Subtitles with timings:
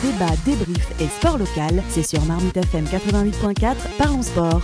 [0.00, 4.62] Débat, débrief et sport local, c'est sur Marmite FM 88.4, parlons sport.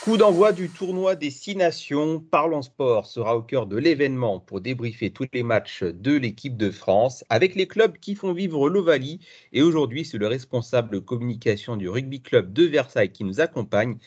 [0.00, 2.18] Coup d'envoi du tournoi des Six Nations.
[2.30, 6.70] Parlons Sport sera au cœur de l'événement pour débriefer tous les matchs de l'équipe de
[6.70, 9.20] France avec les clubs qui font vivre l'Ovalie.
[9.52, 13.98] Et aujourd'hui, c'est le responsable communication du rugby club de Versailles qui nous accompagne,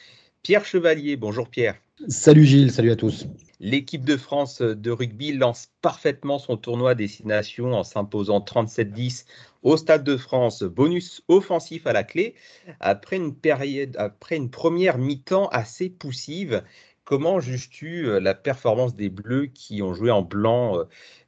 [0.41, 1.17] Pierre Chevalier.
[1.17, 1.82] Bonjour Pierre.
[2.07, 3.27] Salut Gilles, salut à tous.
[3.59, 9.25] L'équipe de France de rugby lance parfaitement son tournoi Destination en s'imposant 37-10
[9.61, 10.63] au Stade de France.
[10.63, 12.33] Bonus offensif à la clé.
[12.79, 16.63] Après une, période, après une première mi-temps assez poussive,
[17.03, 20.83] comment juges-tu euh, la performance des Bleus qui ont joué en blanc, euh,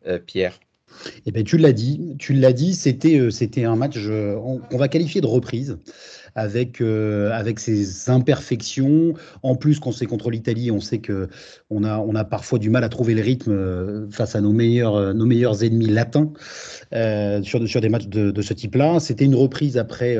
[0.08, 0.60] euh, Pierre?
[1.28, 5.20] Eh ben, tu l'as dit, tu l'as dit, c'était c'était un match qu'on va qualifier
[5.20, 5.78] de reprise
[6.36, 9.14] avec, euh, avec ses imperfections.
[9.42, 11.30] En plus, quand c'est contre l'Italie, on sait que
[11.70, 14.52] on a, on a parfois du mal à trouver le rythme euh, face à nos
[14.52, 16.32] meilleurs, euh, nos meilleurs ennemis latins
[17.44, 19.00] sur, sur des matchs de, de ce type-là.
[19.00, 20.18] C'était une reprise après,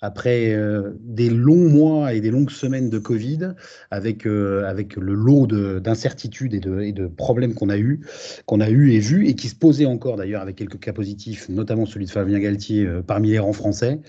[0.00, 0.56] après
[1.00, 3.52] des longs mois et des longues semaines de Covid,
[3.90, 8.00] avec, avec le lot d'incertitudes et de, et de problèmes qu'on a eu,
[8.46, 11.48] qu'on a eu et vu, et qui se posaient encore d'ailleurs avec quelques cas positifs,
[11.50, 14.00] notamment celui de Fabien Galtier parmi les rangs français.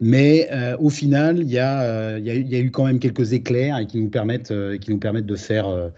[0.00, 3.78] Mais au final, il y, a, euh, il, y a, eu quand même quelques éclairs
[3.78, 5.90] et qui nous permettent, euh, euh,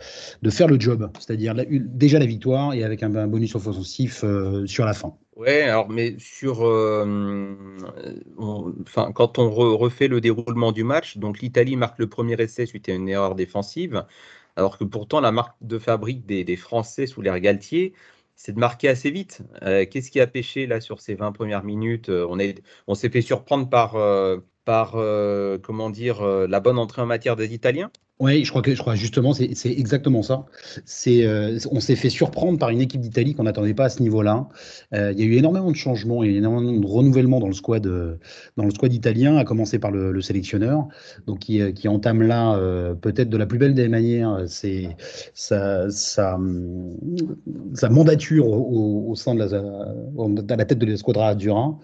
[0.42, 4.24] de faire le job, c'est-à-dire déjà la victoire et avec un, bonus offensif
[4.66, 5.14] sur la fin.
[5.36, 6.56] Ouais, alors mais sur,
[9.14, 12.92] quand on refait le déroulement du match, donc l'Italie marque le premier essai suite à
[12.92, 14.04] une erreur défensive,
[14.56, 17.92] alors que pourtant la marque de fabrique des, Français sous l'air Galtier,
[18.34, 19.42] c'est de marquer assez vite.
[19.62, 22.10] Qu'est-ce qui a pêché là sur ces 20 premières minutes?
[22.86, 23.96] On s'est fait surprendre par
[24.66, 27.90] par euh, comment dire euh, la bonne entrée en matière des Italiens?
[28.18, 30.46] Oui, je crois que je crois justement c'est exactement ça.
[30.86, 34.02] C'est euh, on s'est fait surprendre par une équipe d'Italie qu'on n'attendait pas à ce
[34.02, 34.48] niveau-là.
[34.94, 37.86] Euh, il y a eu énormément de changements et énormément de renouvellement dans le squad
[37.86, 38.16] euh,
[38.56, 40.88] dans le squad italien, à commencer par le, le sélectionneur,
[41.26, 42.58] donc qui, qui entame là
[43.02, 44.88] peut-être de la plus belle des manières, c'est
[45.34, 46.38] sa, sa,
[47.74, 51.78] sa, mandature au, au, sein de la, à la tête de l'escadra Durin.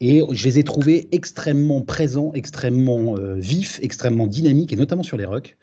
[0.00, 5.26] Et je les ai trouvés extrêmement présents, extrêmement vifs, extrêmement dynamiques et notamment sur les
[5.26, 5.56] rucks.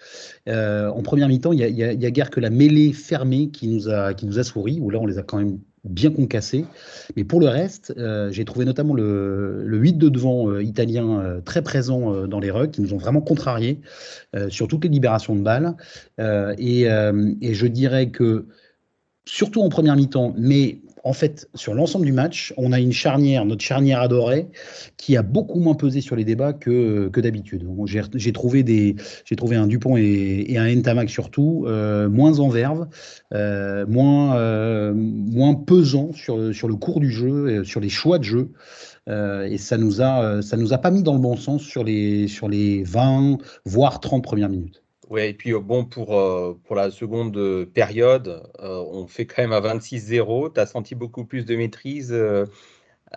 [0.47, 4.09] Euh, en première mi-temps, il n'y a, guère que la mêlée fermée qui nous, a,
[4.09, 6.66] a souri, où là, on les a quand même bien concassés.
[7.16, 11.41] Mais pour le reste, euh, j'ai trouvé notamment le, le 8 de devant euh, italien
[11.44, 13.81] très présent dans les rugs, qui nous ont vraiment contrariés
[14.50, 15.75] sur toutes les libérations de balles.
[16.57, 18.47] Et, je dirais que,
[19.26, 23.44] surtout en première mi-temps, mais en fait, sur l'ensemble du match, on a une charnière,
[23.44, 24.48] notre charnière adorée,
[24.96, 27.68] qui a beaucoup moins pesé sur les débats que, que d'habitude.
[28.16, 28.96] J'ai trouvé,
[29.36, 32.88] trouvé un Dupont et, un Ntamak surtout, euh, moins en verve,
[33.34, 38.24] euh, moins, euh, moins pesant sur, sur le cours du jeu, sur les choix de
[38.24, 38.52] jeu.
[39.08, 42.48] et ça nous a, nous a pas mis dans le bon sens sur les, sur
[42.48, 44.83] les 20, voire 30 premières minutes.
[45.13, 49.41] Ouais, et puis euh, bon, pour, euh, pour la seconde période, euh, on fait quand
[49.44, 50.50] même à 26-0.
[50.50, 52.13] Tu as senti beaucoup plus de maîtrise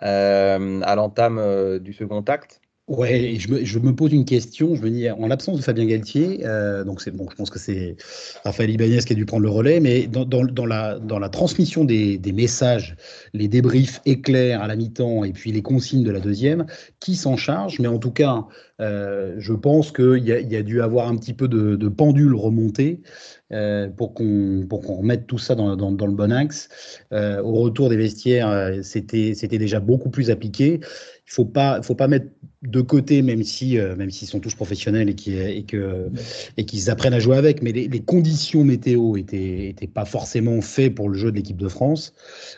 [0.01, 2.61] à l'entame du second acte?
[2.87, 4.73] Ouais, je me, je me, pose une question.
[4.75, 7.59] Je me dis, en l'absence de Fabien Galtier, euh, donc c'est bon, je pense que
[7.59, 7.97] c'est
[8.45, 11.27] Raphaël Ibanez qui a dû prendre le relais, mais dans, dans, dans la, dans la
[11.27, 12.95] transmission des, des, messages,
[13.33, 16.65] les débriefs éclairs à la mi-temps et puis les consignes de la deuxième,
[17.01, 17.77] qui s'en charge?
[17.79, 18.45] Mais en tout cas,
[18.79, 22.35] euh, je pense qu'il y, y, a dû avoir un petit peu de, de pendule
[22.35, 23.01] remontée
[23.51, 26.69] euh, pour qu'on qu'on remette tout ça dans, le bon axe.
[27.11, 30.79] Euh, au retour des vestiaires, c'était c'était déjà beaucoup plus appliqué
[31.27, 32.27] il faut pas, faut pas mettre
[32.63, 36.09] de côté, même si, euh, même s'ils sont tous professionnels et qu'ils et que,
[36.57, 40.95] et qu'ils apprennent à jouer avec, mais les, conditions météo étaient, étaient pas forcément faites
[40.95, 42.13] pour le jeu de l'équipe de France.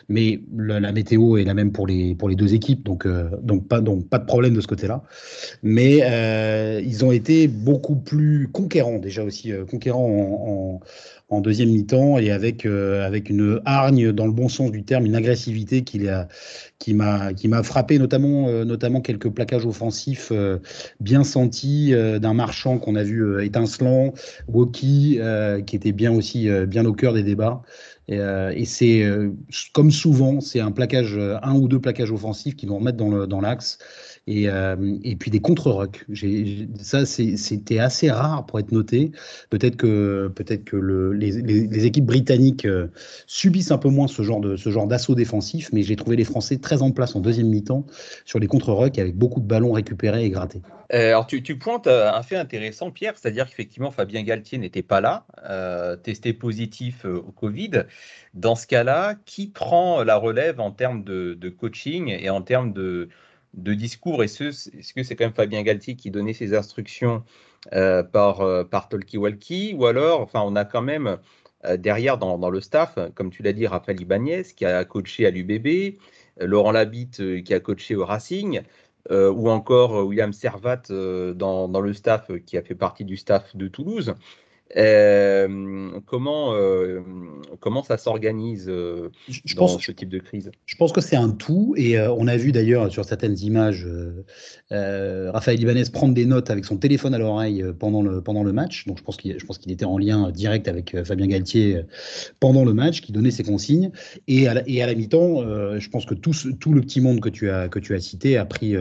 [0.08, 3.68] Mais la, météo est la même pour les, pour les deux équipes, donc, euh, donc
[3.68, 5.02] pas, donc pas de problème de ce côté-là.
[5.62, 10.80] Mais euh, ils ont été beaucoup plus conquérants déjà aussi, conquérants en,
[11.30, 15.06] en deuxième mi-temps et avec, euh, avec une hargne dans le bon sens du terme,
[15.06, 16.26] une agressivité qui, a,
[16.78, 19.89] qui m'a qui m'a frappé notamment euh, notamment quelques plaquages offensifs
[20.32, 20.58] euh,
[21.00, 24.12] bien sentis d'un marchand qu'on a vu étincelant,
[24.48, 25.18] Woki
[25.66, 27.62] qui était bien aussi bien au cœur des débats
[28.10, 29.08] et, et c'est
[29.72, 33.78] comme souvent c'est un plaquage un ou deux plaquages offensifs qui vont remettre dans l'axe
[34.26, 36.04] et, puis des contre-rucks.
[36.80, 39.12] Ça, c'était assez rare pour être noté.
[39.50, 42.88] Peut-être que, peut-être que le, les, équipes britanniques euh,
[43.26, 46.90] subissent un peu moins ce genre d'assaut défensif, mais j'ai trouvé les Français très en
[46.90, 47.86] place en deuxième mi-temps
[48.24, 50.60] sur les contre-rucks avec beaucoup de ballons récupérés et grattés.
[50.92, 55.24] Euh, alors tu, pointes un fait intéressant, Pierre, c'est-à-dire qu'effectivement Fabien Galtier n'était pas là,
[55.48, 57.84] euh, testé positif au Covid.
[58.34, 63.08] Dans ce cas-là, qui prend la relève en termes de, coaching et en termes de
[63.54, 64.22] discours?
[64.22, 67.24] Est-ce que c'est quand même Fabien Galtier qui donnait ses instructions
[67.74, 71.18] euh, par, euh, par Ou alors, enfin, on a quand même
[71.66, 75.30] euh, derrière dans, le staff, comme tu l'as dit, Raphaël Ibanez qui a coaché à
[75.30, 75.98] l'UBB,
[76.40, 78.62] Laurent Labitte qui a coaché au Racing,
[79.10, 84.14] ou encore William Servat dans, le staff qui a fait partie du staff de Toulouse.
[84.76, 87.00] Euh, comment, euh,
[87.58, 89.10] comment ça s'organise euh,
[89.56, 90.50] dans pense, ce type de crise?
[90.64, 93.86] Je pense que c'est un tout, et on a vu d'ailleurs sur certaines images
[94.70, 98.86] Raphaël Ibanez prendre des notes avec son téléphone à l'oreille pendant le, pendant le match.
[98.86, 99.16] Donc je pense
[99.58, 101.82] qu'il était en lien direct avec Fabien Galtier
[102.38, 103.90] pendant le match, qui donnait ses consignes.
[104.28, 105.42] Et à la, et à la mi-temps,
[105.78, 108.36] je pense que tout, tout le petit monde que tu as, que tu as cité
[108.36, 108.76] a pris,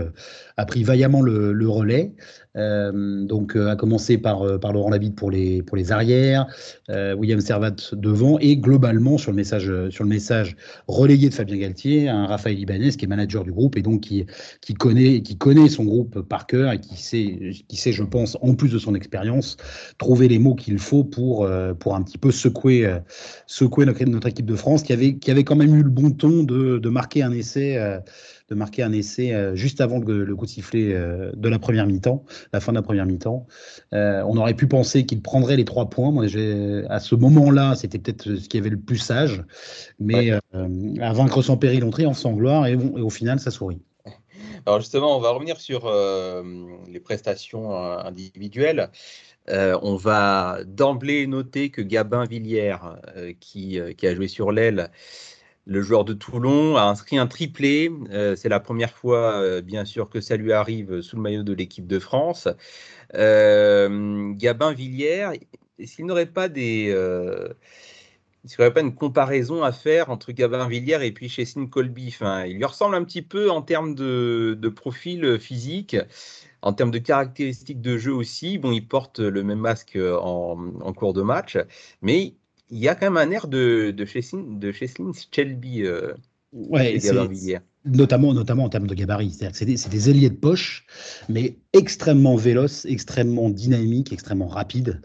[0.57, 2.13] a pris vaillamment le, le relais.
[2.56, 6.47] Euh, donc, à commencer par, euh, par Laurent Labitte pour les, pour les arrières,
[6.89, 10.55] euh, William Servat devant, et globalement sur le message, sur le message
[10.87, 14.25] relayé de Fabien Galtier, un Raphaël Ibanez qui est manager du groupe et donc qui,
[14.61, 18.37] qui, connaît, qui connaît son groupe par cœur et qui sait, qui sait, je pense,
[18.41, 19.57] en plus de son expérience,
[19.97, 21.49] trouver les mots qu'il faut pour,
[21.79, 22.97] pour un petit peu secouer,
[23.47, 26.11] secouer notre, notre, équipe de France qui avait, qui avait quand même eu le bon
[26.11, 27.77] ton de, de marquer un essai
[28.50, 31.86] de marquer un essai euh, juste avant le, coup de sifflet euh, de la première
[31.86, 33.46] mi-temps, la fin de la première mi-temps.
[33.94, 36.12] Euh, on aurait pu penser qu'il prendrait les trois points.
[36.12, 36.25] Moi,
[36.90, 39.44] à ce moment-là, c'était peut-être ce qui avait le plus sage,
[40.00, 43.81] mais à vaincre sans péril, on triomphe sans gloire, et, au final, ça sourit.
[44.66, 45.92] Alors justement, on va revenir sur
[46.88, 48.90] les prestations individuelles.
[49.48, 52.98] on va d'emblée noter que Gabin Villière,
[53.40, 54.90] qui, qui, a joué sur l'aile,
[55.69, 57.92] le joueur de Toulon a inscrit un triplé.
[58.10, 61.44] Euh, c'est la première fois, euh, bien sûr, que ça lui arrive sous le maillot
[61.44, 62.48] de l'équipe de France.
[63.13, 65.31] Euh, Gabin Villière,
[65.83, 66.92] s'il n'aurait pas des.
[68.57, 72.07] aurait pas une comparaison à faire entre Gabin Villière et puis Chessine Colby.
[72.07, 75.95] Enfin, il lui ressemble un petit peu en termes de, profil physique,
[76.63, 78.57] en termes de caractéristiques de jeu aussi.
[78.57, 81.60] Bon, il porte le même masque en, en cours de match,
[82.01, 82.33] mais
[82.69, 85.83] il y a quand même un air de, de Cheslin, de Shelby.
[85.83, 86.13] Euh,
[86.51, 87.00] ouais,
[87.85, 89.37] notamment, notamment en termes de gabarit.
[89.53, 90.85] C'est des, des, ailiers de poche,
[91.29, 95.01] mais extrêmement véloces, extrêmement dynamiques, extrêmement rapides.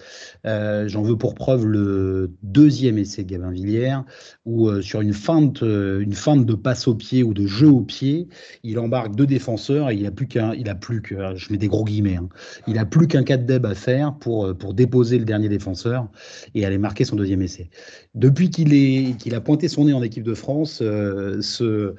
[0.47, 4.05] Euh, j'en veux pour preuve le deuxième essai de Gabin Villière,
[4.45, 7.69] où euh, sur une feinte, euh, une feinte de passe au pied ou de jeu
[7.69, 8.29] au pied,
[8.63, 11.03] il embarque deux défenseurs et il a plus qu'un, il a plus
[11.35, 12.29] je mets des gros guillemets, hein,
[12.67, 16.09] il a plus qu'un 4 deb à faire pour, pour déposer le dernier défenseur
[16.55, 17.69] et aller marquer son deuxième essai.
[18.15, 21.95] Depuis qu'il a pointé son nez en équipe de France, ce,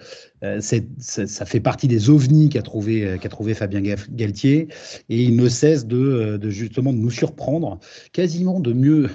[0.59, 4.67] ça fait partie des ovnis qu'a trouvé, qu'a trouvé Fabien Galtier
[5.09, 7.79] et il ne cesse de, justement de nous surprendre,
[8.13, 9.09] quasiment de mieux,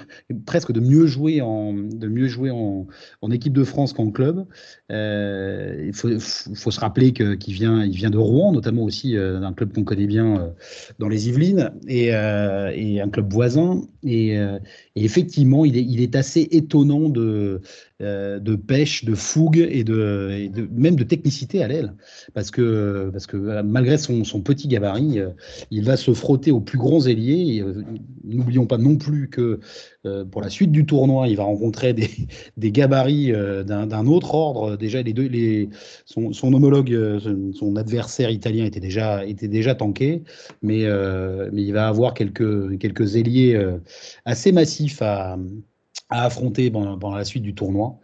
[0.45, 2.87] presque de mieux jouer en, de mieux jouer en,
[3.31, 4.45] équipe de France qu'en club.
[4.91, 9.53] Euh, il faut, se rappeler qu'il vient, il vient de Rouen, notamment aussi euh, d'un
[9.53, 10.49] club qu'on connaît bien euh,
[10.99, 13.81] dans les Yvelines et, un club voisin.
[14.03, 14.37] Et,
[14.95, 17.59] effectivement, il est, il est assez étonnant de euh,
[18.01, 21.93] de pêche, de fougue et de, même de technicité à l'aile.
[22.33, 25.29] Parce que, parce que euh, malgré son, petit gabarit, euh,
[25.69, 27.63] il va se frotter aux plus grands ailiers.
[28.23, 29.59] N'oublions pas non plus que
[30.31, 32.09] pour la suite du tournoi, il va rencontrer des,
[32.71, 34.75] gabarits d'un autre ordre.
[34.75, 35.69] Déjà, les deux, les,
[36.05, 37.19] son, homologue,
[37.53, 40.23] son adversaire italien était déjà, était déjà tanké,
[40.63, 40.85] mais,
[41.51, 43.59] mais il va avoir quelques, quelques ailiers
[44.25, 45.37] assez massifs à
[46.11, 47.97] à affronter pendant, la suite du tournoi.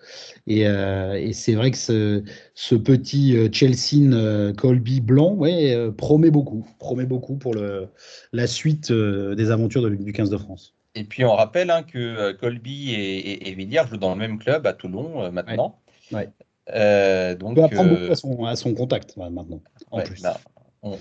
[0.48, 6.66] Et, euh, c'est vrai que ce, petit euh, Chelsea euh, Colby blanc ouais, promet beaucoup,
[6.80, 7.90] promet beaucoup pour le,
[8.32, 10.74] la suite des aventures du 15 de France.
[10.96, 14.66] Et puis on rappelle hein, que Colby et, et, Villiers jouent dans le même club
[14.66, 15.80] à Toulon maintenant.
[16.12, 16.30] Ouais.
[17.36, 19.62] donc, on peut apprendre beaucoup à son, contact maintenant.
[19.92, 20.22] En plus.
[20.22, 20.40] Bah,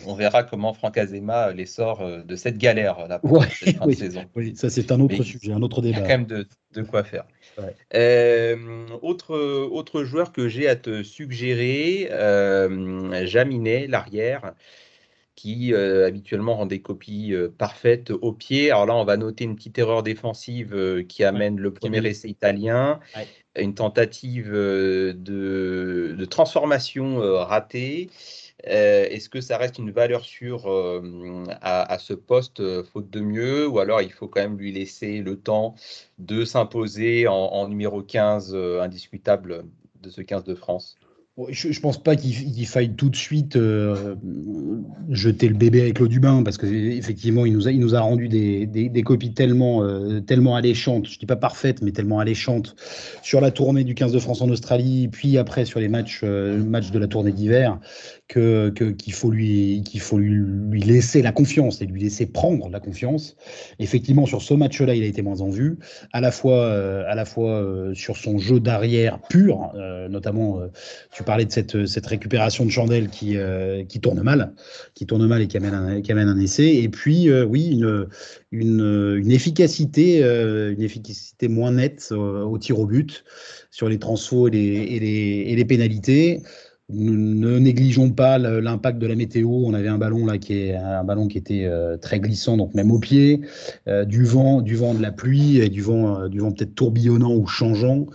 [0.06, 3.86] on, verra comment Franck Azema les sort euh, de cette galère là pour cette fin
[3.86, 4.24] de saison.
[4.34, 5.98] Oui, ça c'est un autre sujet, un autre débat.
[5.98, 7.24] Il y a quand même de, quoi faire.
[7.94, 14.52] Euh, autre, autre joueur que j'ai à te suggérer, euh, Jaminet, l'arrière.
[15.36, 18.70] Qui habituellement rend des copies parfaites au pied.
[18.70, 22.98] Alors là, on va noter une petite erreur défensive qui amène le premier essai italien,
[23.54, 28.08] une tentative de, de transformation ratée.
[28.66, 33.20] Euh, est-ce que ça reste une valeur sûre euh, à, ce poste, euh, faute de
[33.20, 35.74] mieux, ou alors il faut quand même lui laisser le temps
[36.18, 39.64] de s'imposer en, numéro 15 indiscutable
[40.00, 40.96] de ce 15 de France?
[41.50, 43.58] Je, ne pense pas qu'il faille tout de suite
[45.10, 48.00] jeter le bébé avec l'eau du bain parce qu'effectivement il nous a, il nous a
[48.00, 49.82] rendu des, copies tellement,
[50.22, 52.74] tellement alléchantes, je dis pas parfaites mais tellement alléchantes
[53.22, 56.90] sur la tournée du 15 de France en Australie, puis après sur les matchs, matchs
[56.90, 57.78] de la tournée d'hiver
[58.28, 62.80] que qu'il faut lui qu'il faut lui, laisser la confiance et lui laisser prendre la
[62.80, 63.36] confiance.
[63.78, 65.78] Effectivement, sur ce match-là, il a été moins en vue,
[66.12, 70.60] à la fois euh, à la fois euh, sur son jeu d'arrière pur, euh, notamment
[71.12, 73.36] tu parlais de cette cette récupération de chandelle qui
[73.88, 74.54] qui tourne mal,
[74.94, 78.08] qui tourne mal et qui amène un, qui amène un essai, et puis oui une
[78.52, 83.24] une, efficacité une efficacité moins nette au tir au but
[83.70, 86.42] sur les transfos et les, et les, et les pénalités
[86.88, 89.48] ne négligeons pas l'impact de la météo.
[89.48, 92.74] On avait un ballon là qui est un ballon qui était euh, très glissant, donc
[92.74, 93.40] même au pied,
[93.88, 96.74] euh, du vent, du vent de la pluie et du vent, euh, du vent peut-être
[96.74, 98.06] tourbillonnant ou changeant.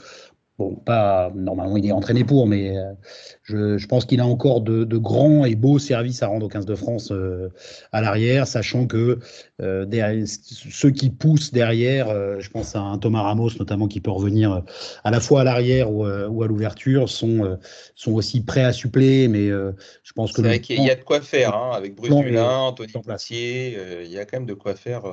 [0.61, 4.97] Bon, pas normalement il est entraîné pour, mais euh, je, pense qu'il a encore de,
[4.97, 7.49] grands et beaux services à rendre au 15 de France euh,
[7.91, 9.17] à l'arrière, sachant que
[9.59, 14.61] euh, ceux qui poussent derrière, je pense à un Thomas Ramos notamment qui peut revenir
[15.03, 17.57] à la fois à l'arrière ou, à l'ouverture, sont,
[17.95, 21.01] sont aussi prêts à suppléer, mais je pense que c'est vrai qu'il y a de
[21.01, 24.75] quoi faire hein, avec Bruce Hulin, Anthony Placier, il y a quand même de quoi
[24.75, 25.05] faire.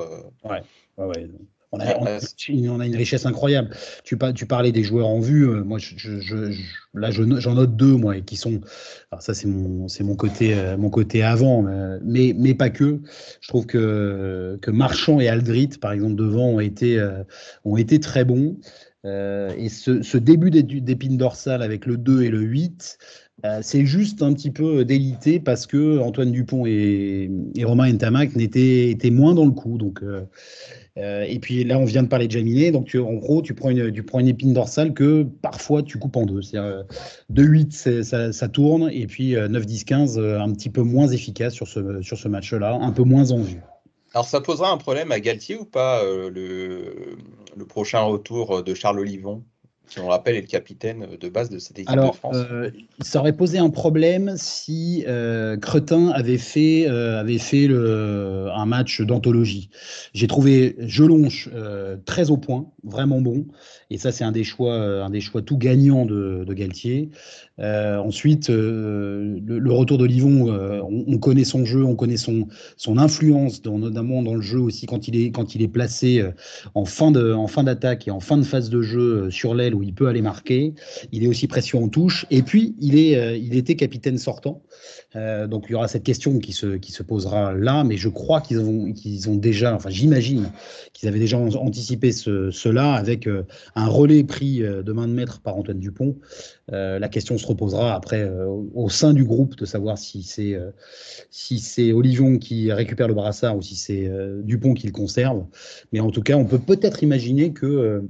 [0.45, 0.61] Ouais,
[0.99, 1.31] ouais, ouais.
[1.71, 1.81] On
[2.81, 3.71] a, une richesse incroyable.
[4.05, 5.49] Tu, parlais des joueurs en vue.
[5.49, 6.55] Euh, moi, je,
[6.95, 8.61] là, j'en note deux, moi, qui sont.
[9.11, 11.67] Alors ça, c'est mon, c'est mon côté, euh, mon côté avant,
[12.03, 13.01] mais, mais pas que.
[13.41, 17.23] Je trouve que que Marchand et Aldrit, par exemple, devant, ont été, euh,
[17.65, 18.57] ont été très bons.
[19.05, 22.99] et ce, ce début d'épine dorsale avec le 2 et le 8,
[23.63, 28.91] c'est juste un petit peu délité parce que Antoine Dupont et, et Romain Ntamak étaient,
[28.91, 29.79] étaient moins dans le coup.
[29.79, 30.23] Donc, euh,
[30.99, 32.71] et puis là, on vient de parler de Jaminet.
[32.71, 36.43] Donc, en gros, tu prends, une, tu épine dorsale que parfois tu coupes en deux.
[36.43, 36.85] C'est-à-dire
[37.33, 38.91] 2-8, euh, ça, tourne.
[38.93, 43.31] Et puis 9-10-15, euh, un petit peu moins efficace sur ce, match-là, un peu moins
[43.31, 43.61] en vue.
[44.15, 49.45] Alors, ça posera un problème à Galtier ou pas, le prochain retour de Charles Olivon?
[49.89, 52.37] Qui, on rappelle, est le capitaine de base de cette équipe de France.
[52.37, 58.49] Euh, ça aurait posé un problème si euh, Cretin avait fait, euh, avait fait le,
[58.55, 59.71] un match d'anthologie.
[60.13, 61.49] J'ai trouvé Jelonche
[62.05, 63.47] très au point, vraiment bon.
[63.91, 67.11] Et ça, c'est un des choix, un des choix tout gagnants de, de Galtier.
[67.59, 70.53] ensuite, le, retour de Livon,
[70.83, 74.87] on, connaît son jeu, on connaît son, son influence, dans, notamment dans le jeu aussi
[74.87, 76.23] quand il est, quand il est placé
[76.75, 80.09] en fin d'attaque et en fin de phase de jeu sur l'aile où il peut
[80.09, 80.75] aller marquer.
[81.13, 82.27] Il est aussi précieux en touche.
[82.31, 84.63] Et puis, il, est, euh, il était capitaine sortant.
[85.17, 87.85] Euh, donc, il y aura cette question qui se, qui se posera là.
[87.85, 90.51] Mais je crois qu'ils ont, qu'ils ont déjà, enfin, j'imagine
[90.93, 93.45] qu'ils avaient déjà anticipé cela avec euh,
[93.75, 96.17] un relais pris de main de maître par Antoine Dupont.
[96.69, 98.29] la question se reposera après
[98.75, 100.59] au sein du groupe de savoir si c'est
[101.31, 104.11] si c'est Olivion qui récupère le brassard ou si c'est
[104.43, 105.45] Dupont qui le conserve.
[105.93, 108.03] Mais en tout cas, on peut peut-être imaginer que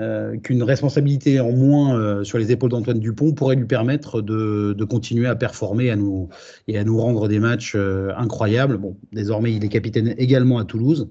[0.00, 4.74] euh, qu'une responsabilité en moins euh, sur les épaules d'Antoine Dupont pourrait lui permettre de,
[4.90, 6.28] continuer à performer à nous,
[6.66, 8.76] et à nous rendre des matchs euh, incroyables.
[8.76, 11.10] Bon, désormais, il est capitaine également à Toulouse,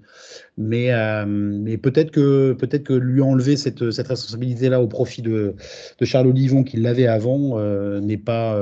[0.57, 0.89] mais,
[1.81, 5.55] peut-être que, peut que lui enlever cette, cette responsabilité-là au profit de,
[6.01, 7.57] Charles Olivon, qui l'avait avant,
[8.01, 8.61] n'est pas,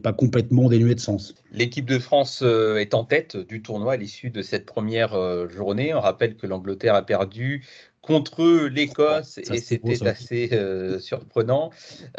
[0.00, 1.34] pas complètement dénué de sens.
[1.52, 5.92] L'équipe de France est en tête du tournoi à l'issue de cette première journée.
[5.92, 7.64] On rappelle que l'Angleterre a perdu
[8.06, 11.70] contre l'Écosse et c'était assez euh, surprenant.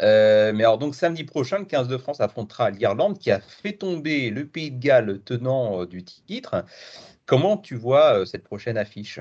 [0.02, 3.72] Euh, mais alors donc samedi prochain, le 15 de France affrontera l'Irlande qui a fait
[3.72, 6.64] tomber le Pays de Galles tenant euh, du titre.
[7.26, 9.20] Comment tu vois cette prochaine affiche?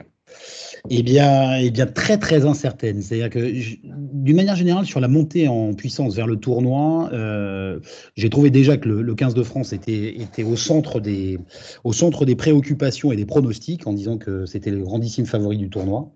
[0.89, 3.01] Eh bien, eh bien, très très incertaine.
[3.01, 3.51] C'est-à-dire que,
[3.83, 7.79] d'une manière générale, sur la montée en puissance vers le tournoi, euh,
[8.15, 13.25] j'ai trouvé déjà que le, 15 de France était, au, centre des, préoccupations et des
[13.25, 16.11] pronostics, en disant que c'était le grandissime favori du tournoi.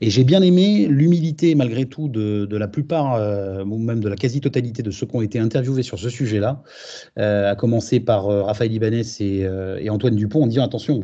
[0.00, 4.16] Et j'ai bien aimé l'humilité, malgré tout, de, la plupart, euh, ou même de la
[4.16, 6.62] quasi-totalité de ceux qui ont été interviewés sur ce sujet-là,
[7.18, 11.02] euh, à commencer par Raphaël Ibanez et, Antoine Dupont, en disant attention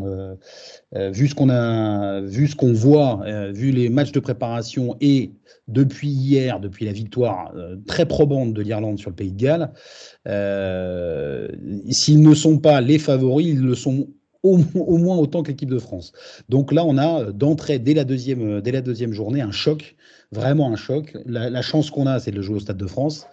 [0.95, 5.33] vu ce qu'on a, vu ce qu'on voit, vu les matchs de préparation et
[5.67, 7.53] depuis hier, depuis la victoire
[7.87, 9.73] très probante de l'Irlande sur le Pays de Galles,
[11.91, 14.09] s'ils ne sont pas les favoris, ils le sont
[14.43, 14.57] au,
[14.99, 16.13] moins autant que l'équipe de France.
[16.49, 19.97] Donc là, on a d'entrée, dès, la deuxième, dès la deuxième journée, un choc,
[20.31, 21.17] vraiment un choc.
[21.27, 23.27] La, chance qu'on a, c'est de le jouer au Stade de France.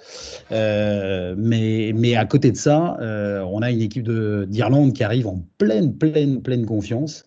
[0.52, 5.28] Euh, mais, mais à côté de ça, euh, on a une équipe d'Irlande qui arrive
[5.28, 7.26] en pleine, pleine, pleine confiance.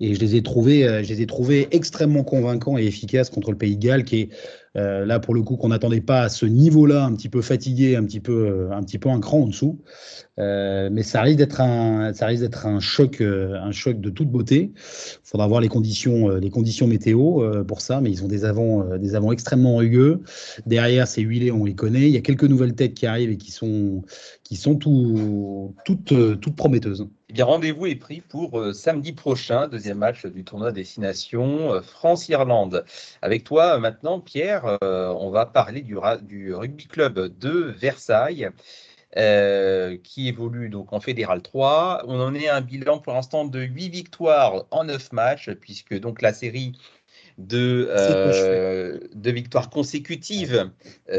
[0.00, 3.50] Et je les ai trouvés, euh, je les ai trouvés extrêmement convaincants et efficaces contre
[3.50, 4.28] le Pays de Galles, qui est
[4.76, 7.96] euh, là, pour le coup, qu'on n'attendait pas à ce niveau-là, un petit peu fatigué,
[7.96, 9.80] un petit peu, euh, un petit peu un cran en dessous.
[10.40, 14.28] Euh, mais ça risque d'être un, ça risque d'être un choc, un choc de toute
[14.28, 14.72] beauté.
[14.74, 18.96] Il faudra voir les conditions, les conditions météo pour ça, mais ils ont des avants,
[18.98, 20.22] des avants extrêmement rugueux.
[20.66, 22.08] Derrière, c'est huilé, on les connaît.
[22.08, 24.02] Il y a quelques nouvelles têtes qui arrivent et qui sont,
[24.42, 27.06] qui sont tout, toutes, toutes prometteuses.
[27.34, 31.80] Eh bien, rendez-vous est pris pour euh, samedi prochain, deuxième match du tournoi Destination euh,
[31.82, 32.84] France-Irlande.
[33.22, 38.50] Avec toi maintenant, Pierre, euh, on va parler du, du, rugby club de Versailles.
[39.16, 42.04] qui évolue donc en Fédéral 3.
[42.06, 45.98] On en est à un bilan pour l'instant de 8 victoires en 9 matchs, puisque
[45.98, 46.78] donc la série
[47.38, 47.90] de,
[49.12, 50.70] de victoires consécutives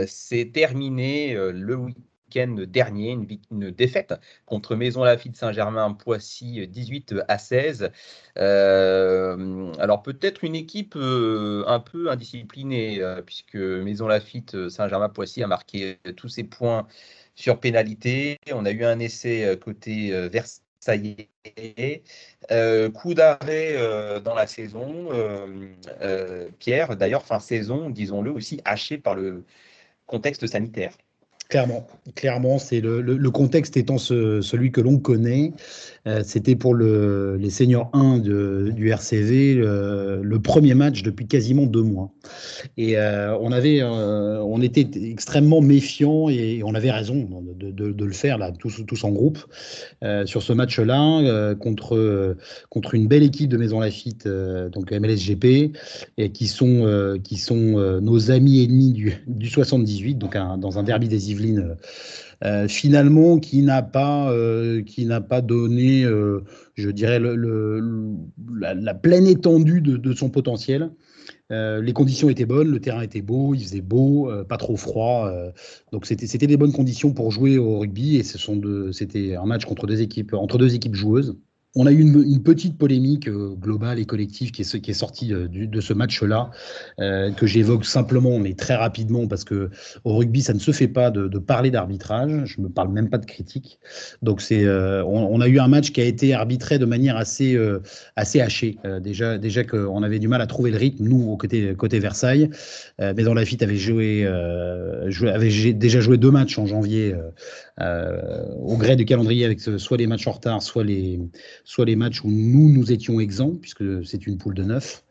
[0.07, 1.97] s'est terminée le week
[2.29, 4.13] dernier, une, défaite
[4.45, 7.91] contre Maison Lafitte Saint-Germain Poissy 18 à 16.
[8.37, 15.43] Euh, alors peut-être une équipe euh, un peu indisciplinée euh, puisque Maison Lafitte Saint-Germain Poissy
[15.43, 16.87] a marqué tous ses points
[17.35, 18.37] sur pénalité.
[18.51, 21.29] On a eu un essai côté Versailles.
[22.93, 25.09] coup d'arrêt dans la saison.
[26.59, 29.43] Pierre, d'ailleurs, fin saison, disons-le aussi, haché par le
[30.07, 30.93] contexte sanitaire.
[31.49, 31.85] Clairement,
[32.15, 35.53] clairement, c'est le, le, contexte étant celui que l'on connaît.
[36.07, 41.65] Euh, c'était pour le, les seniors 1 de, du RCV le, premier match depuis quasiment
[41.65, 42.11] deux mois.
[42.77, 48.05] Et euh, on avait, euh, on était extrêmement méfiants et on avait raison de, de,
[48.05, 49.39] le faire là, tous, tous en groupe
[50.25, 52.35] sur ce match-là contre
[52.69, 55.71] contre une belle équipe de Maison Lafitte, donc MLSGP,
[56.17, 61.07] et qui sont qui sont nos amis ennemis du, du 78, donc dans un derby
[61.07, 61.77] des Yvelines,
[62.43, 64.81] euh, finalement, qui n'a pas, euh,
[65.27, 66.41] pas donné, euh,
[66.75, 70.91] je dirais, la, pleine étendue de, son potentiel.
[71.49, 75.31] les conditions étaient bonnes, le terrain était beau, il faisait beau, pas trop froid.
[75.91, 80.01] donc c'était, des bonnes conditions pour jouer au rugby et c'était un match contre deux
[80.01, 81.35] équipes, entre deux équipes joueuses.
[81.77, 85.81] On a eu une, petite polémique euh, globale et collective qui est, sortie euh, de,
[85.81, 86.49] ce match-là,
[86.99, 89.69] euh, que j'évoque simplement, mais très rapidement, parce que
[90.05, 92.43] au rugby, ça ne se fait pas de, parler d'arbitrage.
[92.45, 93.79] Je ne me parle même pas de critique.
[94.21, 97.59] Donc, on, a eu un match qui a été arbitré de manière assez,
[98.15, 98.77] assez hachée.
[99.01, 102.49] déjà, déjà qu'on avait du mal à trouver le rythme, nous, au côté, côté Versailles.
[102.99, 107.15] mais dans la FIT avait joué, avait déjà joué deux matchs en janvier
[107.79, 111.19] au gré du calendrier avec soit les matchs en retard, soit les,
[111.63, 115.04] soit les matchs où nous, nous étions exempts, puisque c'est une poule de neuf.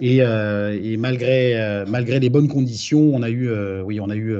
[0.00, 3.50] Et, euh, et malgré, euh, malgré les bonnes conditions, on a eu,
[3.82, 4.36] oui, on a eu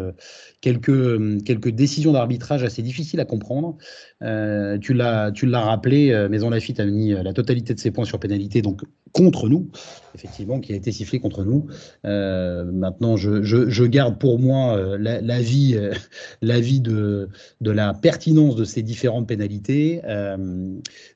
[0.60, 3.76] quelques, quelques décisions d'arbitrage assez difficiles à comprendre.
[4.22, 8.18] Euh, tu l'as rappelé, euh, Maison Lafitte a mis la totalité de ses points sur
[8.18, 9.70] pénalité, donc contre nous,
[10.14, 11.66] effectivement, qui a été sifflé contre nous.
[12.04, 15.76] Euh, maintenant, je, je, je, garde pour moi l'avis
[16.42, 17.28] la, la de,
[17.60, 20.02] de la pertinence de ces différentes pénalités.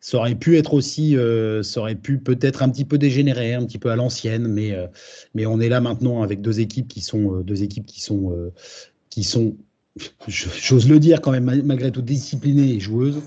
[0.00, 1.16] ça aurait pu être aussi,
[1.62, 4.76] ça aurait pu peut-être un petit peu dégénérer, un petit peu l'ancienne, mais,
[5.34, 8.52] mais on est là maintenant avec deux équipes qui sont, deux équipes qui sont
[9.12, 9.56] qui sont,
[10.26, 13.20] j'ose le dire quand même, malgré tout disciplinées et joueuses.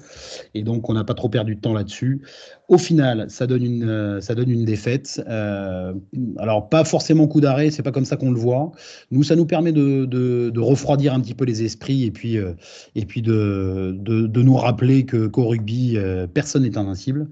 [0.55, 2.23] Et donc, on n'a pas trop perdu de temps là-dessus.
[2.69, 5.21] Au final, ça donne une, euh, ça donne une défaite.
[5.27, 5.93] Euh,
[6.39, 8.71] alors, pas forcément coup d'arrêt, c'est pas comme ça qu'on le voit.
[9.11, 12.53] Nous, ça nous permet de, de, refroidir un petit peu les esprits et puis, euh,
[12.95, 15.97] et puis de, de, nous rappeler que qu'au rugby,
[16.33, 17.27] personne n'est invincible.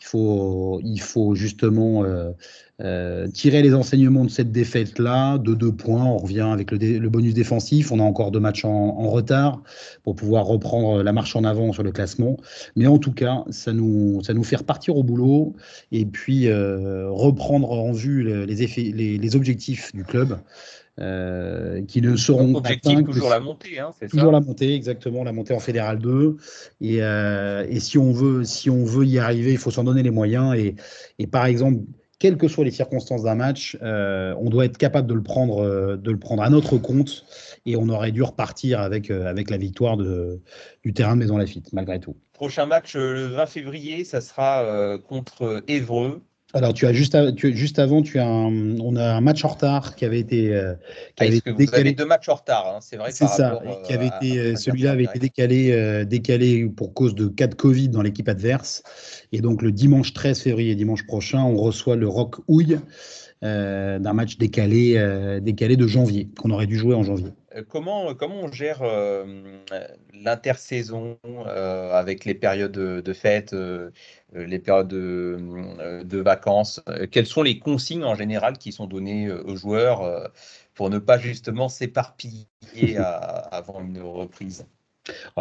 [0.00, 2.04] Il faut, il faut justement
[2.82, 7.32] euh, tirer les enseignements de cette défaite-là, de deux points, on revient avec le, bonus
[7.32, 9.62] défensif, on a encore deux matchs en, retard
[10.02, 12.36] pour pouvoir reprendre la marche en avant sur le classement.
[12.74, 15.54] Mais en tout cas, ça nous, ça nous fait repartir au boulot
[15.90, 20.38] et puis euh, reprendre en vue les, effets, les, objectifs du club.
[20.98, 25.24] Euh, qui ne seront pas objectif toujours la montée, hein, c'est toujours la montée, exactement,
[25.24, 26.38] la montée en fédéral 2.
[26.80, 30.10] Et, et, si on veut, si on veut y arriver, il faut s'en donner les
[30.10, 30.54] moyens.
[30.56, 30.74] Et,
[31.18, 31.80] et par exemple,
[32.18, 36.10] quelles que soient les circonstances d'un match, on doit être capable de le prendre, de
[36.10, 37.24] le prendre à notre compte
[37.66, 42.00] et on aurait dû repartir avec, avec la victoire du terrain de Maison Lafitte, malgré
[42.00, 42.16] tout.
[42.32, 46.22] Prochain match le 20 février, ça sera contre Évreux.
[46.56, 47.16] Alors, tu as juste,
[47.54, 50.74] juste avant, tu as on a un match en retard qui avait été, euh,
[51.14, 51.66] qui avait été décalé.
[51.66, 53.10] Vous avez deux matchs en retard, hein, c'est vrai.
[53.12, 53.60] C'est ça.
[53.84, 57.54] qui avait euh, été, euh, celui-là avait été décalé, décalé pour cause de cas de
[57.54, 58.82] Covid dans l'équipe adverse.
[59.32, 62.78] Et donc le dimanche 13 février, dimanche prochain, on reçoit le Rock Houille
[63.42, 67.32] d'un match décalé, décalé de janvier qu'on aurait dû jouer en janvier.
[67.68, 68.82] Comment, comment on gère
[70.12, 73.54] l'intersaison avec les périodes de, de fête
[74.34, 75.36] euh, les périodes de,
[75.80, 76.82] euh, vacances?
[76.88, 80.30] Euh, Quelles sont les consignes en général qui sont données aux joueurs
[80.74, 82.46] pour ne pas justement s'éparpiller
[82.98, 84.66] avant une reprise?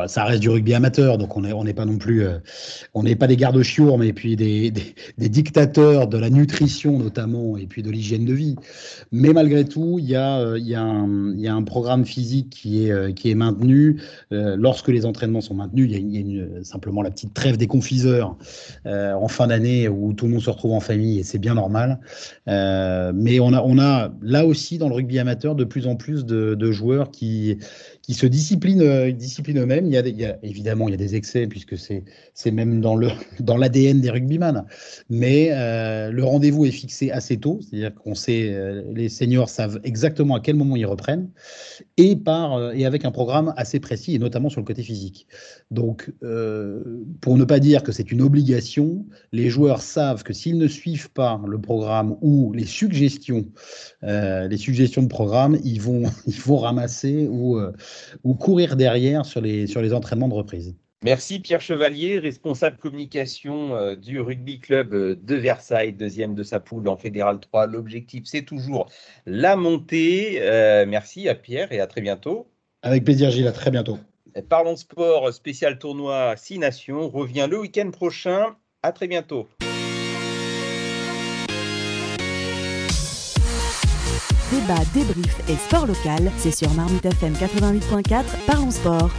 [0.07, 2.37] Ça reste du rugby amateur, donc on n'est pas non plus, euh,
[2.93, 4.71] on n'est pas des gardes-chiours, mais puis des,
[5.17, 8.55] dictateurs de la nutrition notamment, et puis de l'hygiène de vie.
[9.11, 10.59] Mais malgré tout, il y a, euh,
[11.47, 14.01] un, programme physique qui est, euh, maintenu.
[14.31, 18.37] lorsque les entraînements sont maintenus, il y a, simplement la petite trêve des confiseurs
[18.85, 21.99] en fin d'année où tout le monde se retrouve en famille et c'est bien normal.
[22.47, 27.11] mais on a, là aussi dans le rugby amateur de plus en plus de joueurs
[27.11, 27.57] qui
[28.05, 29.87] qui se disciplinent, euh, disciplinent eux-mêmes.
[29.87, 34.11] Il, évidemment il y a des excès puisque c'est même dans le dans l'ADN des
[34.11, 34.65] rugbyman.
[35.09, 39.79] Mais euh, le rendez-vous est fixé assez tôt, c'est-à-dire qu'on sait euh, les seniors savent
[39.83, 41.29] exactement à quel moment ils reprennent
[41.97, 45.27] et par et avec un programme assez précis et notamment sur le côté physique.
[45.71, 46.11] Donc
[47.21, 51.09] pour ne pas dire que c'est une obligation, les joueurs savent que s'ils ne suivent
[51.09, 53.45] pas le programme ou les suggestions
[54.03, 57.59] les suggestions de programme, ils vont ils vont ramasser ou
[58.23, 60.75] ou courir derrière sur les, sur les entraînements de reprise.
[61.05, 66.59] Merci Pierre Chevalier, responsable communication euh, du rugby club euh, de Versailles, deuxième de sa
[66.59, 67.67] poule en Fédéral 3.
[67.67, 68.89] L'objectif, c'est toujours
[69.27, 70.37] la montée.
[70.41, 72.47] Euh, merci à Pierre et à très bientôt.
[72.81, 73.99] Avec plaisir Gilles, à très bientôt.
[74.49, 78.55] Parlons sport, spécial tournoi 6 Nations, revient le week-end prochain.
[78.81, 79.47] À très bientôt.
[84.55, 89.09] Débat, débrief et sport local, c'est sur Marmite FM 88.4, parlons sport.